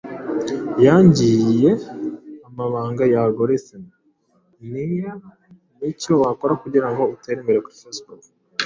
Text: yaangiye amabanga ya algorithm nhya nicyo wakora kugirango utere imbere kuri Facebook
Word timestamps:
yaangiye 0.83 1.69
amabanga 2.47 3.03
ya 3.13 3.19
algorithm 3.27 3.83
nhya 4.71 5.13
nicyo 5.79 6.13
wakora 6.21 6.53
kugirango 6.63 7.01
utere 7.15 7.37
imbere 7.41 7.59
kuri 7.63 7.77
Facebook 7.83 8.21